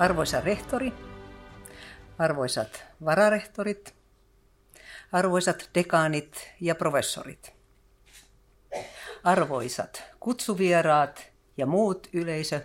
[0.00, 0.92] Arvoisa rehtori,
[2.18, 3.94] arvoisat vararehtorit,
[5.12, 7.52] arvoisat dekaanit ja professorit,
[9.24, 12.60] arvoisat kutsuvieraat ja muut yleisö,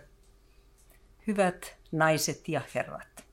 [1.27, 3.25] hyvät naiset ja herrat.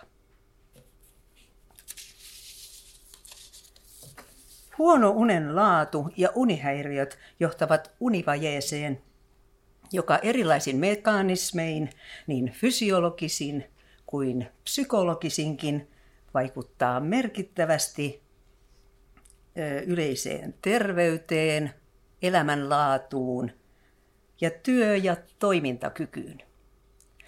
[4.77, 9.01] Huono unen laatu ja unihäiriöt johtavat univajeeseen,
[9.91, 11.89] joka erilaisin mekanismein,
[12.27, 13.65] niin fysiologisin
[14.05, 15.92] kuin psykologisinkin,
[16.33, 18.23] vaikuttaa merkittävästi
[19.85, 21.73] yleiseen terveyteen,
[22.21, 23.51] elämänlaatuun
[24.41, 26.43] ja työ- ja toimintakykyyn.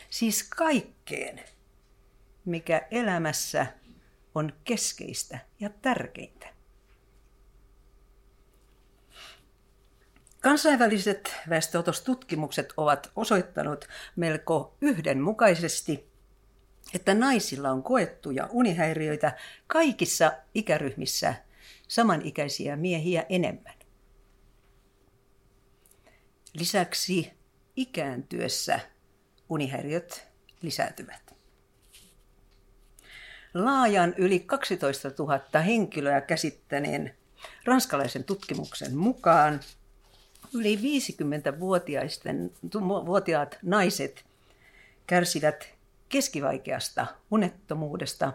[0.09, 1.41] Siis kaikkeen,
[2.45, 3.67] mikä elämässä
[4.35, 6.47] on keskeistä ja tärkeintä.
[10.41, 16.09] Kansainväliset väestöotostutkimukset ovat osoittanut melko yhdenmukaisesti,
[16.93, 21.35] että naisilla on koettuja unihäiriöitä kaikissa ikäryhmissä
[21.87, 23.75] samanikäisiä miehiä enemmän.
[26.53, 27.31] Lisäksi
[27.75, 28.79] ikääntyessä
[29.49, 30.27] unihäiriöt
[30.61, 31.35] lisääntyvät.
[33.53, 37.15] Laajan yli 12 000 henkilöä käsittäneen
[37.65, 39.59] ranskalaisen tutkimuksen mukaan
[40.53, 44.25] yli 50-vuotiaat naiset
[45.07, 45.74] kärsivät
[46.09, 48.33] keskivaikeasta unettomuudesta,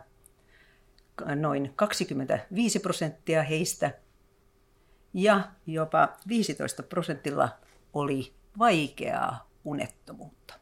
[1.37, 3.91] noin 25 prosenttia heistä,
[5.15, 7.49] ja jopa 15 prosentilla
[7.93, 10.55] oli vaikeaa unettomuutta.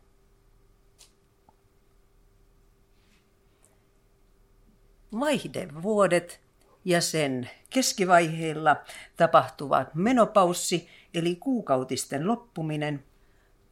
[5.20, 6.40] Vaihdevuodet
[6.84, 8.76] ja sen keskivaiheilla
[9.16, 13.04] tapahtuva menopaussi eli kuukautisten loppuminen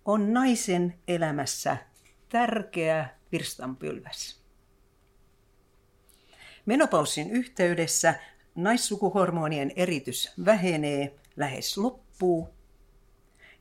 [0.04, 1.76] on naisen elämässä
[2.28, 4.40] tärkeä virstanpylväs.
[6.66, 8.14] Menopaussin yhteydessä
[8.54, 12.48] naissukuhormonien eritys vähenee, lähes loppuu,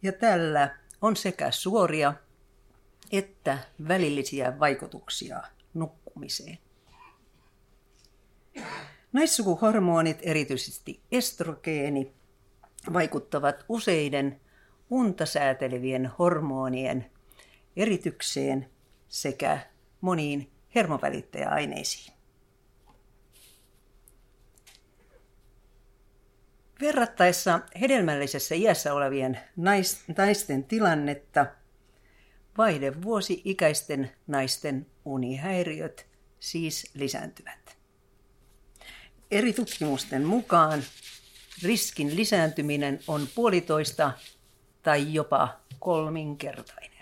[0.01, 2.13] ja tällä on sekä suoria
[3.11, 5.43] että välillisiä vaikutuksia
[5.73, 6.57] nukkumiseen.
[9.13, 12.13] Naissukuhormonit, erityisesti estrogeeni,
[12.93, 14.41] vaikuttavat useiden
[14.89, 17.11] unta säätelevien hormonien
[17.75, 18.69] eritykseen
[19.15, 19.59] sekä
[20.01, 22.13] moniin hermovälittäjäaineisiin.
[26.81, 29.39] Verrattaessa hedelmällisessä iässä olevien
[30.17, 31.45] naisten tilannetta
[32.57, 36.07] vaihdevuosi-ikäisten naisten unihäiriöt
[36.39, 37.77] siis lisääntyvät.
[39.31, 40.83] Eri tutkimusten mukaan
[41.63, 44.11] riskin lisääntyminen on puolitoista
[44.83, 46.94] tai jopa kolminkertainen.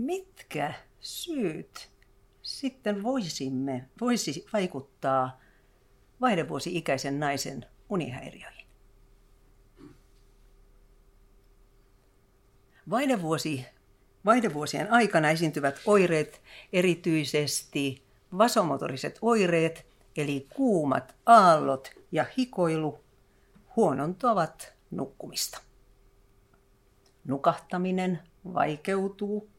[0.00, 1.90] Mitkä syyt
[2.42, 5.40] sitten voisimme, voisi vaikuttaa
[6.20, 8.66] vaihdevuosi-ikäisen naisen unihäiriöihin?
[12.90, 13.66] Vaihdevuosi,
[14.24, 18.02] vaihdevuosien aikana esiintyvät oireet, erityisesti
[18.38, 19.86] vasomotoriset oireet,
[20.16, 23.04] eli kuumat aallot ja hikoilu,
[23.76, 25.60] huonontavat nukkumista.
[27.24, 28.18] Nukahtaminen
[28.54, 29.49] vaikeutuu,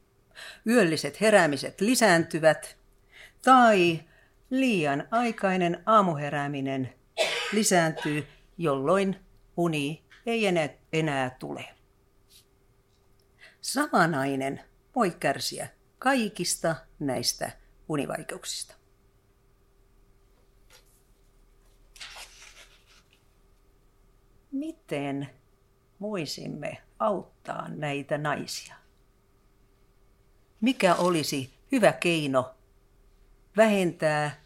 [0.67, 2.77] yölliset heräämiset lisääntyvät
[3.41, 3.99] tai
[4.49, 6.93] liian aikainen aamuherääminen
[7.53, 8.27] lisääntyy,
[8.57, 9.15] jolloin
[9.57, 11.65] uni ei enää, enää tule.
[13.61, 14.61] Sama nainen
[14.95, 15.67] voi kärsiä
[15.99, 17.51] kaikista näistä
[17.89, 18.75] univaikeuksista.
[24.51, 25.29] Miten
[26.01, 28.80] voisimme auttaa näitä naisia?
[30.61, 32.55] Mikä olisi hyvä keino
[33.57, 34.41] vähentää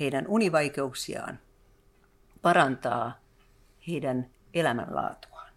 [0.00, 1.38] heidän univaikeuksiaan,
[2.42, 3.20] parantaa
[3.88, 5.52] heidän elämänlaatuaan?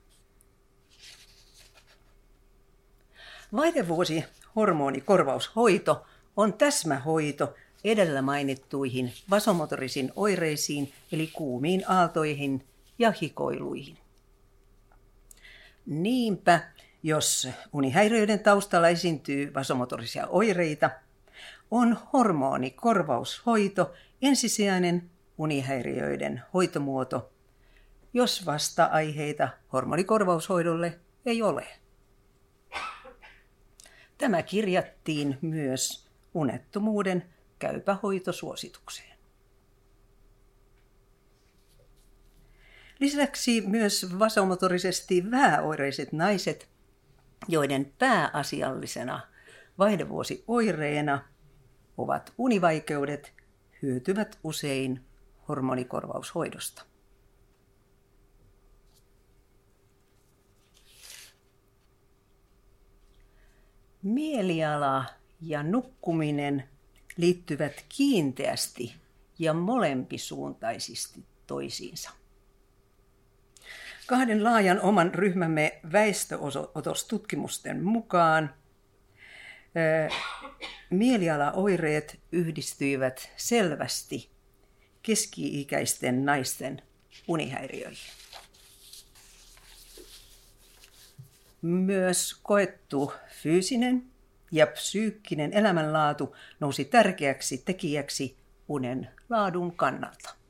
[3.56, 4.24] Vaihdevuosi
[4.56, 6.06] hormonikorvaushoito
[6.38, 12.68] on täsmähoito edellä mainittuihin vasomotorisiin oireisiin eli kuumiin aaltoihin
[13.00, 13.98] ja hikoiluihin.
[15.86, 16.73] Niinpä,
[17.04, 20.90] jos unihäiriöiden taustalla esiintyy vasomotorisia oireita,
[21.72, 27.34] on hormonikorvaushoito ensisijainen unihäiriöiden hoitomuoto,
[28.14, 31.68] jos vasta-aiheita hormonikorvaushoidolle ei ole.
[34.18, 37.26] Tämä kirjattiin myös unettomuuden
[37.60, 39.18] käypähoitosuositukseen.
[43.00, 46.73] Lisäksi myös vasomotorisesti vähäoireiset naiset,
[47.48, 49.22] joiden pääasiallisena
[49.80, 51.22] vaihdevuosioireena
[51.98, 53.34] ovat univaikeudet,
[53.82, 55.06] hyötyvät usein
[55.48, 56.86] hormonikorvaushoidosta.
[64.04, 65.06] Mieliala
[65.42, 66.70] ja nukkuminen
[67.18, 68.96] liittyvät kiinteästi
[69.40, 72.23] ja molempisuuntaisesti toisiinsa.
[74.08, 78.54] Kahden laajan oman ryhmämme väestöotostutkimusten mukaan
[80.90, 84.32] mielialaoireet yhdistyivät selvästi
[85.02, 86.82] keski-ikäisten naisten
[87.28, 88.14] unihäiriöihin.
[91.62, 94.04] Myös koettu fyysinen
[94.52, 100.43] ja psyykkinen elämänlaatu nousi tärkeäksi tekijäksi unen laadun kannalta.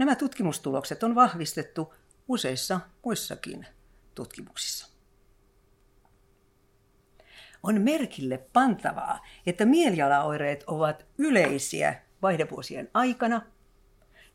[0.00, 1.94] Nämä tutkimustulokset on vahvistettu
[2.28, 3.66] useissa muissakin
[4.14, 4.86] tutkimuksissa.
[7.62, 13.42] On merkille pantavaa, että mielialaoireet ovat yleisiä vaihdevuosien aikana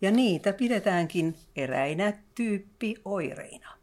[0.02, 3.78] ja niitä pidetäänkin eräinä tyyppioireina.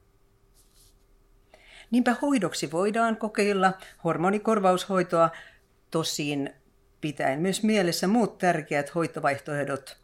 [1.91, 3.73] Niinpä hoidoksi voidaan kokeilla
[4.05, 5.31] hormonikorvaushoitoa,
[5.91, 6.51] tosin
[7.01, 10.03] pitäen myös mielessä muut tärkeät hoitovaihtoehdot,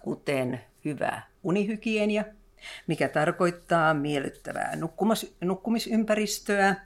[0.00, 2.24] kuten hyvä unihygienia,
[2.86, 6.76] mikä tarkoittaa miellyttävää nukkumis- nukkumisympäristöä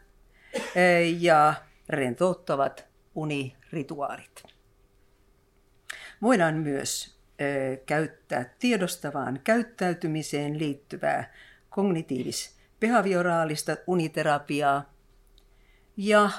[0.74, 1.54] eh, ja
[1.88, 2.84] rentouttavat
[3.14, 4.42] unirituaalit.
[6.22, 11.32] Voidaan myös eh, käyttää tiedostavaan käyttäytymiseen liittyvää
[11.70, 14.92] kognitiivis- behavioraalista uniterapiaa
[15.96, 16.30] ja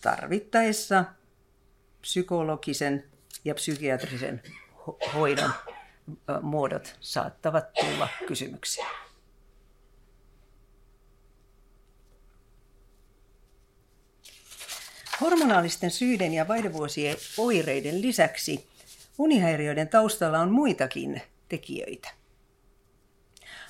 [0.00, 1.04] tarvittaessa
[2.00, 3.04] psykologisen
[3.44, 4.42] ja psykiatrisen
[5.14, 5.50] hoidon
[6.42, 8.88] muodot saattavat tulla kysymykseen.
[15.20, 18.66] Hormonaalisten syiden ja vaihdevuosien oireiden lisäksi
[19.18, 22.08] unihäiriöiden taustalla on muitakin tekijöitä.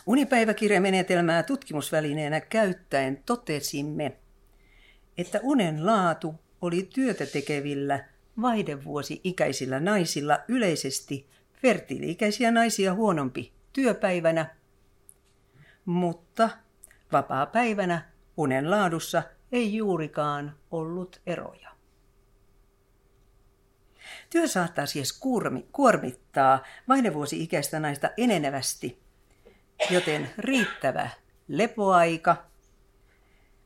[0.07, 4.13] Unipäiväkirjamenetelmää tutkimusvälineenä käyttäen totesimme,
[5.19, 8.05] että unen laatu oli työtä tekevillä
[8.41, 11.27] vaihdevuosi-ikäisillä naisilla yleisesti
[11.57, 14.57] fertiili-ikäisiä naisia huonompi työpäivänä,
[15.85, 16.49] mutta
[17.13, 19.23] vapaa-päivänä unen laadussa
[19.53, 21.71] ei juurikaan ollut eroja.
[24.31, 25.21] Työ saattaa siis
[25.73, 29.07] kuormittaa vaihdevuosi-ikäistä naista enenevästi
[29.91, 31.11] joten riittävä
[31.49, 32.37] lepoaika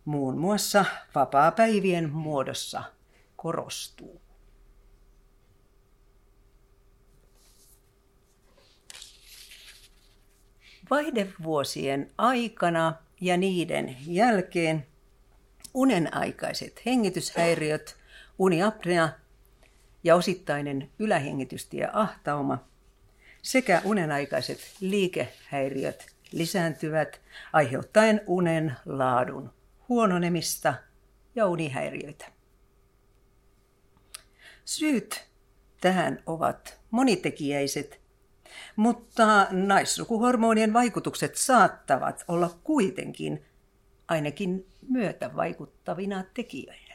[0.05, 0.85] muun muassa
[1.15, 2.83] vapaa-päivien muodossa
[3.37, 4.21] korostuu.
[10.91, 14.87] Vaihdevuosien aikana ja niiden jälkeen
[15.75, 17.97] unenaikaiset hengityshäiriöt,
[18.39, 19.09] uniapnea
[20.05, 22.59] ja osittainen ylähengitystie-ahtauma–
[23.43, 27.20] sekä unenaikaiset liikehäiriöt lisääntyvät
[27.53, 29.51] aiheuttaen unen laadun
[29.89, 30.75] huononemista
[31.35, 32.27] ja unihäiriöitä.
[34.65, 35.29] Syyt
[35.81, 38.00] tähän ovat monitekijäiset,
[38.77, 43.45] mutta naissukuhormonien vaikutukset saattavat olla kuitenkin
[44.09, 46.95] ainakin myötävaikuttavina tekijöinä.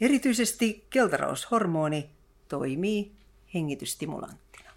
[0.00, 2.10] Erityisesti keltaraushormoni
[2.48, 3.12] toimii
[3.54, 4.70] hengitystimulanttina.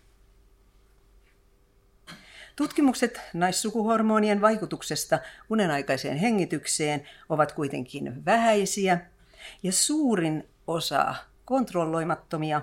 [2.56, 9.00] Tutkimukset naissukuhormonien vaikutuksesta unenaikaiseen hengitykseen ovat kuitenkin vähäisiä
[9.64, 12.62] ja suurin osa kontrolloimattomia,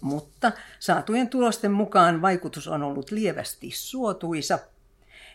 [0.00, 4.58] mutta saatujen tulosten mukaan vaikutus on ollut lievästi suotuisa,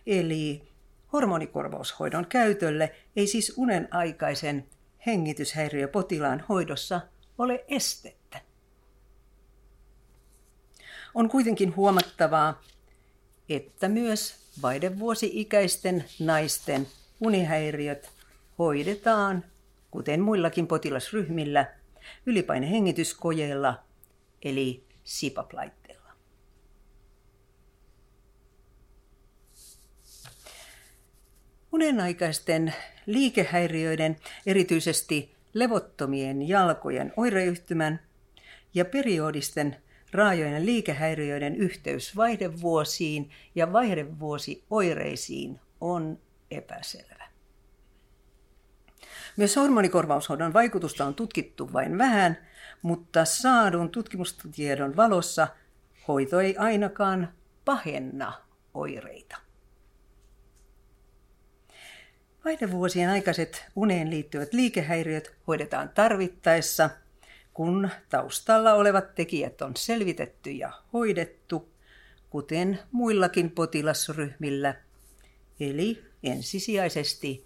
[0.08, 0.68] eli
[1.14, 4.66] hormonikorvaushoidon käytölle ei siis unenaikaisen
[5.06, 7.02] hengityshäiriöpotilaan hoidossa
[7.38, 8.42] ole estettä.
[11.14, 12.62] On kuitenkin huomattavaa,
[13.50, 16.88] että myös vaihdevuosi-ikäisten naisten
[17.20, 18.10] unihäiriöt
[18.60, 19.44] hoidetaan,
[19.92, 21.66] kuten muillakin potilasryhmillä,
[22.26, 23.84] ylipainehengityskojeilla
[24.44, 26.12] eli CPAP-laitteella.
[31.72, 32.74] Unenaikaisten
[33.06, 38.00] liikehäiriöiden, erityisesti levottomien jalkojen oireyhtymän
[38.74, 39.78] ja periodisten
[40.12, 46.20] raajojen liikehäiriöiden yhteys vaihdevuosiin ja vaihdevuosioireisiin on
[46.52, 47.24] epäselvä.
[49.38, 52.38] Myös hormonikorvaushoidon vaikutusta on tutkittu vain vähän,
[52.84, 55.48] mutta saadun tutkimustiedon valossa
[56.08, 57.34] hoito ei ainakaan
[57.66, 58.34] pahenna
[58.74, 59.38] oireita.
[62.46, 66.90] Vaihdevuosien aikaiset uneen liittyvät liikehäiriöt hoidetaan tarvittaessa,
[67.54, 71.70] kun taustalla olevat tekijät on selvitetty ja hoidettu,
[72.30, 74.76] kuten muillakin potilasryhmillä,
[75.60, 77.46] eli ensisijaisesti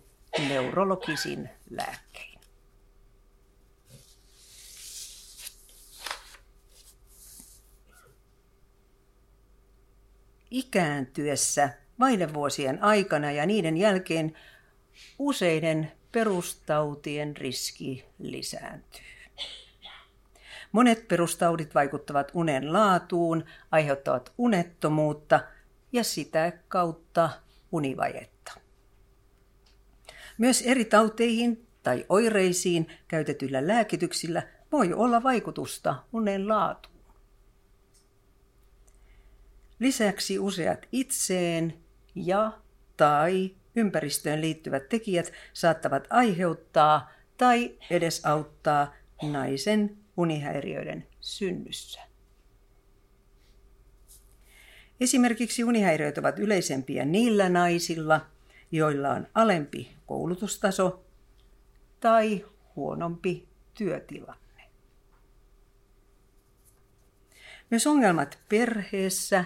[0.49, 2.36] neurologisin lääkkein.
[10.57, 14.33] Ikääntyessä vaihdevuosien aikana ja niiden jälkeen
[15.19, 19.01] useiden perustautien riski lisääntyy.
[20.71, 25.39] Monet perustaudit vaikuttavat unen laatuun, aiheuttavat unettomuutta
[25.91, 27.29] ja sitä kautta
[27.71, 28.51] univajetta.
[30.37, 36.96] Myös eri tauteihin tai oireisiin käytetyillä lääkityksillä voi olla vaikutusta unen laatuun.
[39.79, 41.73] Lisäksi useat itseen
[42.15, 42.51] ja
[42.97, 48.93] tai ympäristöön liittyvät tekijät saattavat aiheuttaa tai edesauttaa
[49.23, 51.99] naisen unihäiriöiden synnyssä.
[54.99, 58.25] Esimerkiksi unihäiriöt ovat yleisempiä niillä naisilla,
[58.71, 61.05] joilla on alempi koulutustaso
[61.99, 64.63] tai huonompi työtilanne.
[67.69, 69.45] Myös ongelmat perheessä,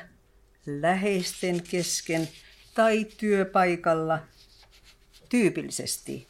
[0.66, 2.30] läheisten kesken
[2.74, 4.20] tai työpaikalla
[5.30, 6.28] tyypillisesti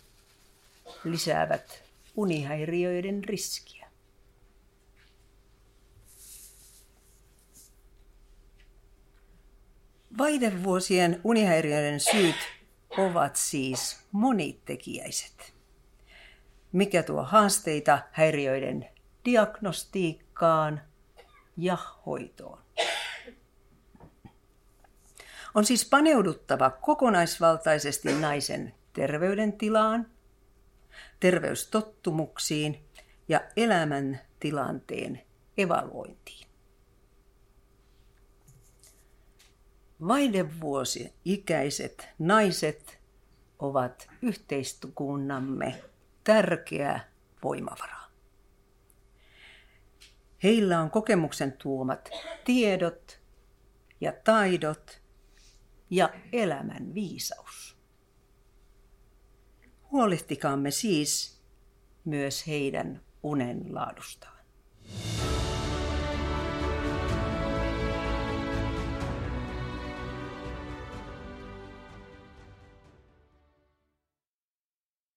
[1.04, 1.84] lisäävät
[2.16, 3.88] unihäiriöiden riskiä.
[10.18, 12.36] Vaihdevuosien unihäiriöiden syyt
[12.98, 15.54] ovat siis monitekijäiset,
[16.72, 18.90] mikä tuo haasteita häiriöiden
[19.26, 20.82] diagnostiikkaan
[21.58, 22.62] ja hoitoon.
[25.56, 30.12] On siis paneuduttava kokonaisvaltaisesti naisen terveydentilaan,
[31.20, 32.86] terveystottumuksiin
[33.28, 35.22] ja elämäntilanteen
[35.58, 36.48] evaluointiin.
[40.08, 43.00] Vaihdevuosi-ikäiset naiset
[43.60, 45.84] ovat yhteiskunnamme
[46.24, 47.00] tärkeä
[47.44, 48.02] voimavara.
[50.44, 52.10] Heillä on kokemuksen tuomat
[52.46, 53.20] tiedot
[54.02, 55.01] ja taidot
[55.92, 57.78] ja elämän viisaus.
[59.92, 61.42] Huolehtikaamme siis
[62.06, 64.38] myös heidän unen laadustaan.